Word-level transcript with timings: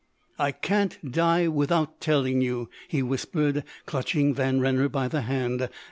"I 0.39 0.51
can't 0.51 1.11
die 1.11 1.47
without 1.47 2.01
telling 2.01 2.41
you," 2.41 2.71
he 2.87 3.03
whispered, 3.03 3.63
clutching 3.85 4.33
Van 4.33 4.59
Renner 4.59 4.89
by 4.89 5.07
the 5.07 5.21
hand. 5.21 5.69